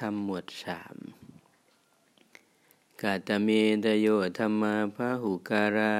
[0.00, 0.96] ธรรมหมวดสาม
[3.02, 3.48] กาตเม
[3.84, 5.98] ตโยธรรมาพหุการา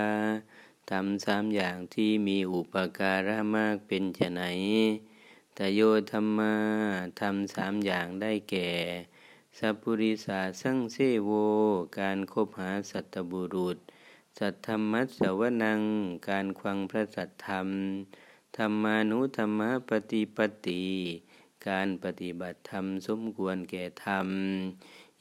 [0.90, 4.40] ทำสามอย่างที่มีอุปการะมากเป็นไฉน
[5.56, 5.80] ตโย
[6.12, 6.54] ธรรมา
[7.20, 8.70] ทำสามอย่างได้แก่
[9.58, 11.30] สัพพุริสาสังเสโว
[11.98, 13.78] การคบหาสัตบุรุษ
[14.38, 15.82] สัทธรรมัสวนัง
[16.28, 17.68] การควังพระสัทธรรม
[18.56, 20.84] ธรรมานุธรรมปฏิปติ
[21.68, 24.26] การปฏิบัติธรรมสมควรแก่ธรรม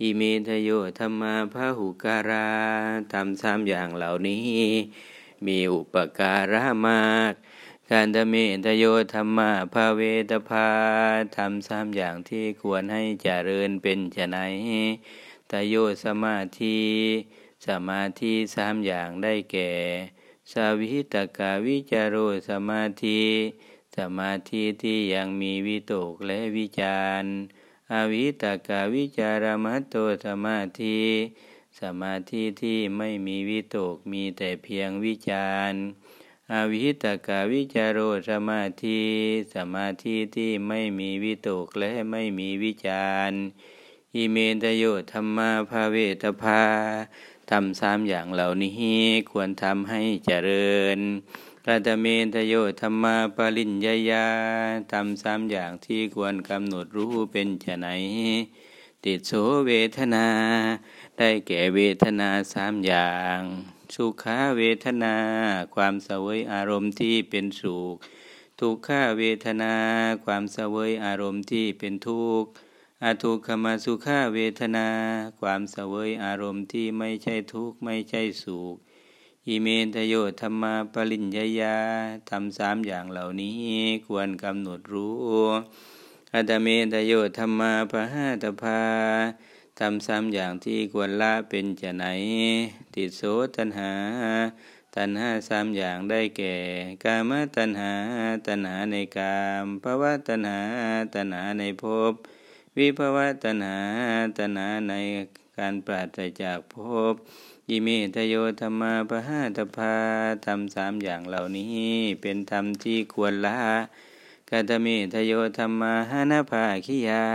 [0.02, 2.48] อิเมทโยธรรมาพหุการา
[3.14, 4.50] ทำสามอย่างเหล่านี้
[5.46, 7.34] มีอุปการะมาก
[7.92, 8.36] การตเม
[8.66, 10.70] ทโยธรรมาภาเวตภา
[11.38, 14.38] ทำสามอย่างที่ควรให้เจริญเป็นฉน
[15.52, 15.76] ตโย
[16.06, 16.80] สมาธิ
[17.68, 19.72] สมาธิสามอย่างได้แก่
[20.52, 22.16] สวิตกาวิจารโร
[22.50, 23.22] สมาธิ
[24.00, 27.24] สมาธิที่ยังมีวิตกและวิจาร
[27.94, 31.00] อวิตกาวิจารมัตโตสมาธิ
[31.82, 35.74] สมาธิที่ไม่มีวิตกมีแต่เพียงวิจาร
[36.54, 39.02] อวิตกาวิจารโรสมาธิ
[39.56, 43.32] สมาธิที่ไม่มีวิตกและไม่มีวิจาร
[44.16, 46.64] อิเมตโยธรรมาภาเวทภา
[47.52, 51.00] ทำสามอย่างเหล่านี้ควรทำให้เจริญ
[51.68, 54.28] รัตเมตโยธรรมาปริญญายา
[54.92, 57.88] ทำสามอย่างที่ควรกำหนดรู้เป็นจะไฉน
[59.06, 59.32] ติดโส
[59.68, 60.28] เวทนา
[61.18, 63.40] ได้แก่เวทนาสามอย่าง
[63.94, 65.16] สุขาเวทนา
[65.76, 67.96] ความเสวยอารมณ์ที่เป็นสุข
[68.60, 69.74] ทุกขาเวทนา
[70.26, 72.50] ความเสวยอารมณ์ที่เป็นทุกข์
[73.04, 74.88] อทุกขมาสุขาเวทนา
[75.40, 78.76] ความเสวยอารมณ์ที่ไม่ใช่ทุกข์ไม่ใช่สุข
[79.48, 81.78] อิเมตโยธรรมาปริญญายา
[82.30, 83.74] ทำสามอย่างเหล่านี้
[84.08, 85.18] ควรกำหนดรู้
[86.34, 88.82] อัตเมตโยธรรมาปหาตภา
[89.80, 92.06] ทำสามอย่างที่ควรละเป็นจะไหน
[92.96, 93.22] ติดโส
[93.56, 93.92] ตัณหา
[94.96, 96.56] ตัณหาสามอย่างได้แก่
[97.04, 97.94] กามตัณหา
[98.48, 100.62] ตัณหาในกามภาวะตัณหา
[101.16, 102.14] ตัณหาในภพ
[102.78, 103.80] วิภาวะตัณหา
[104.38, 104.94] ตัณหาใน
[105.58, 106.76] การปราศจากภ
[107.12, 107.14] พ
[107.70, 109.96] ยิเมตโยธรรมาปหาตภา
[110.46, 111.92] ทำสามอย่างเหล่านี้
[112.22, 113.60] เป็นธรรมที่ควรละ
[114.50, 117.26] กาตเมทโยธรรมาหานาภาคิยา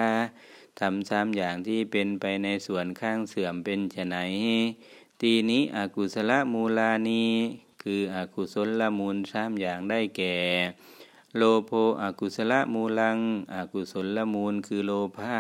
[0.81, 4.17] ทำสามอย่างที่เป็นไปในส่วนข้างเสื่อมเป็นไฉน
[5.21, 7.25] ตีนี้อกุศลมูลานี
[7.83, 10.37] คืออกุศลละมูลสามอย่างได้แก่
[11.39, 11.71] โลโภ
[12.03, 13.19] อกุศลมูลัง
[13.55, 15.37] อกุศลละมูลคือโลภะ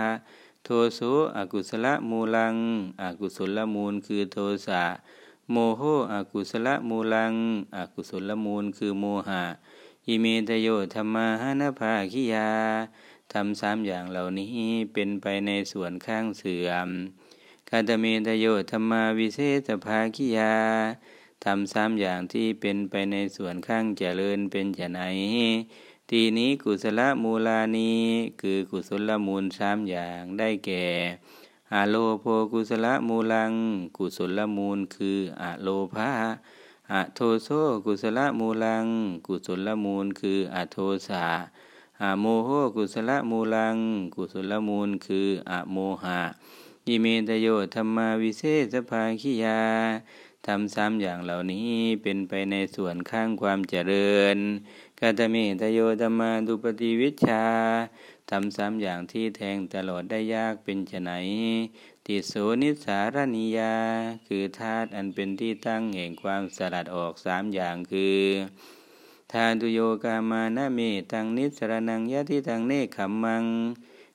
[0.65, 1.00] โทโส
[1.37, 2.56] อกุศลมูลัง
[3.03, 4.82] อกุศลมูลคือโทสะ
[5.50, 5.82] โมโห
[6.12, 7.34] อกุศลมูลัง
[7.77, 9.44] อกุศลมูลคือโมหะ
[10.06, 12.50] อิเมตโยธรรมาหานภาคิยา
[13.32, 16.88] ทำสามอย่างเหล่านี้เป็นไปในส่วนข้างเสื่อม
[17.69, 20.55] คาตเมตโยธรรมาวิเศษภาคิยา
[21.44, 25.00] ทำสามอย่างที่เป็นไปในส่วนข้างเจริญเป็นจะไหน
[26.10, 27.93] ทีนี้กุศลมูลานี
[28.41, 30.87] คือกุศลมูลสามอย่างได้แก่
[31.72, 33.53] อะโลโภกุศลมูลัง
[33.97, 36.10] กุศลมูลคืออะโลภะ
[36.93, 37.49] อะโทโซ
[37.84, 38.87] กุศลมูลัง
[39.26, 40.76] กุศลมูลคืออะโท
[41.09, 41.26] สะ
[42.03, 43.76] อะโมโหกุศลมูลัง
[44.15, 46.21] กุศลมูลคืออะโมหะ
[46.87, 49.61] ยิเมตโยธรรมาวิเศษภาคิยา
[50.47, 51.72] ทำสามอย่างเหล่านี้
[52.03, 54.38] เป็นไปในส่วนข้างความเจริญ
[55.00, 57.44] กาตเมตโยธรรมาดุปฏิวิชา
[58.31, 61.10] ทำสามอย่างที่แทงตลอดได้ยากเป็นไน
[62.06, 62.32] ติโส
[62.62, 63.75] นิสารนิยา
[64.27, 68.21] คือธาตุอันเป็นที่ตั้งแห่งความสลัดออกสามอย่างคือ
[69.32, 70.81] ทานตุโยกามานาเม
[71.12, 73.44] ตังนิสรนังยะทิตังเนคขมัง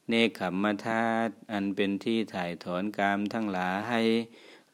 [0.10, 4.04] เนคขมมธาตุอันเป็นที่ถ่ายถอนกามทั้งหลาย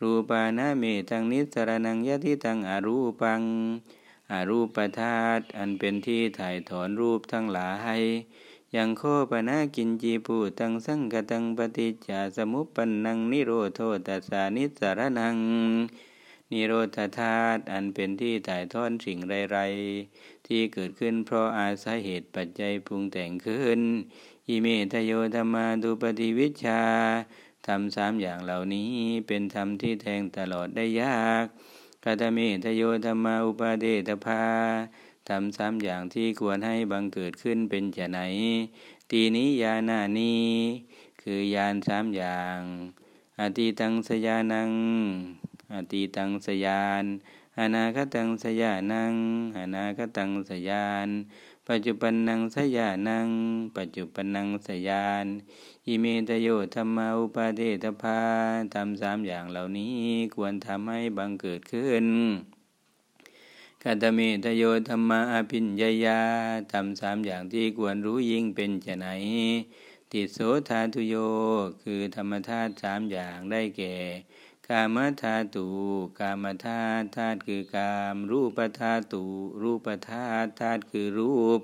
[0.02, 3.42] รูปานาเมตังนิสรนังยะทิตังอรูปัง
[4.32, 8.00] อรูปธาตุอันเป็นที่ถ่ายถอนรูปทั้งหลาย
[8.76, 15.38] ยังโคปนากินจีปูตังสังกตังปฏิจจสมุปปนังนิโรโทตัสานิสารนัง
[16.52, 23.82] นิโรธาธาตุอันเป็นที่ถ่ายทอนสิ่งไรๆ ที่เกิดขึ้นเพราะอาศัยเหตุปัจจัยปรุงแต่งขึ้น
[24.50, 26.82] อิเมทโยธรรมาดุปฏิวิชา
[27.68, 28.92] ทำสามอย่างเหล่านี้
[29.28, 31.46] เป็นธรรมที่แทงตลอดได้ยาก
[32.04, 34.44] กาตเมทโยธรรมาอุปาเดตภา
[35.30, 38.20] ทำสามอย่างที่ควรให้บังเกิดขึ้นเป็นจะไหน
[39.10, 40.36] ตีนิยานานี
[41.22, 42.60] คือยานสามอย่าง
[43.40, 44.72] อติตังสยานัง
[45.74, 47.04] อติตังสยาน
[47.60, 49.14] อนาคตังสยานัง
[49.58, 51.10] อนาคตังสยาน
[51.70, 53.28] ปัจจุปันนังสยานัง
[53.78, 55.26] ปัจจุปันนังสยาน
[55.88, 58.20] อิเมตโยธรรมาอุปาเทตภา
[58.74, 59.98] ทำสามอย่างเหล่านี้
[60.36, 62.06] ควรทำให้บังเกิดขึ้น
[63.84, 66.22] กาตเมตโยธรรมาอภิญญายา
[66.72, 69.08] ทำสามอย่างที่ควรรู้ยิ่งเป็นจะไหน
[70.12, 70.38] ติโส
[70.70, 71.16] ธาตุโย
[71.84, 73.96] คือธรรมธาตุสามอย่างได้แก่
[74.70, 75.68] กามธาตุ
[76.20, 79.24] กามธาตุธาตุคือกาม รูปธาตุ
[79.62, 81.60] รูปธาตุธาตุคือรูป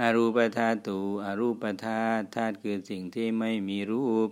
[0.00, 4.28] อรูปธาตุ อรูปธาตุธาตุคือสิ่งที่ไม่มีรูป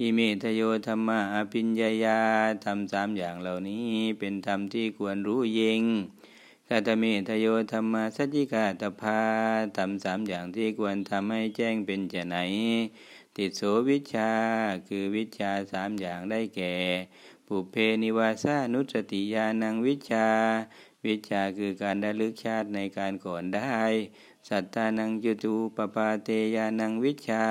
[0.00, 2.20] อิเมตโยธรรมะอภิญญายา
[2.64, 5.82] ทำสามอย่างเหล่านี้เป็นธรรมที่ควรรู้ยิง
[6.68, 9.20] กาตเมทโยธรรมะสัจจิกาตภา
[9.76, 12.36] ทำสามอย่างที่ควรทำให้แจ้งเป็นจะไหน
[13.42, 14.30] ติโสวิชา
[14.88, 16.74] คือวิชาสามอย่างได้แก่
[17.46, 20.28] ปุเพนิวาสานุสติญาณังวิชา
[21.06, 23.80] วิชาคือการระลึกชาติในการก่อนได้
[24.48, 27.46] สัตตานังจุตูปปาเตยานังวิชา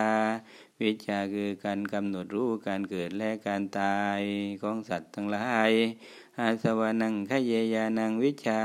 [0.82, 4.20] วิชาคือการกำหนดรู้การเกิดและการตาย
[4.62, 5.72] ของสัตว์ทั้งหลาย
[6.40, 8.62] อาสวานังขเยยานังวิชา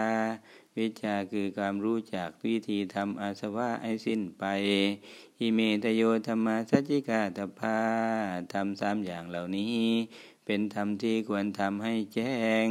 [0.78, 4.44] วิชาคือความรู้จักวิธีทำอาสวะให้สิ้นไป
[5.40, 7.80] อิเมตโยธรรมสัจจิกาตภา
[8.52, 9.82] ทำสามอย่างเหล่านี้
[10.44, 12.36] เป็นธรรมที่ควรทำให้แจ้
[12.66, 12.68] ง